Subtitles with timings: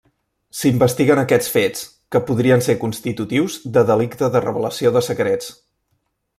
[0.59, 1.83] S'investiguen aquests fets,
[2.15, 5.55] que podrien ser constitutius de delicte de revelació de secrets.